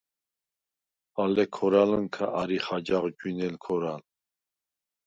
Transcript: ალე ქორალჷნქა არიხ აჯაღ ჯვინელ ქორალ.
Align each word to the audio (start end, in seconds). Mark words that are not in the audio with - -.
ალე 1.23 1.45
ქორალჷნქა 1.55 2.25
არიხ 2.41 2.65
აჯაღ 2.77 3.03
ჯვინელ 3.17 3.55
ქორალ. 3.63 4.01